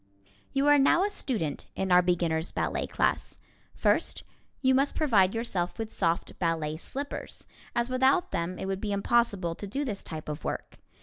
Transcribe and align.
You 0.51 0.65
are 0.65 0.79
now 0.79 1.03
a 1.03 1.11
student 1.11 1.67
in 1.75 1.91
our 1.91 2.01
beginner's 2.01 2.51
ballet 2.51 2.87
class. 2.87 3.37
First, 3.75 4.23
you 4.59 4.73
must 4.73 4.95
provide 4.95 5.35
yourself 5.35 5.77
with 5.77 5.91
soft 5.93 6.39
ballet 6.39 6.77
slippers, 6.77 7.45
as 7.75 7.87
without 7.87 8.31
them 8.31 8.57
it 8.57 8.65
would 8.65 8.81
be 8.81 8.91
impossible 8.93 9.53
to 9.53 9.67
do 9.67 9.85
this 9.85 10.01
type 10.01 10.27
of 10.27 10.43
work. 10.43 10.79